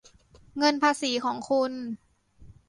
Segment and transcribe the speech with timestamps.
[0.57, 1.71] เงินภาษีของคุณ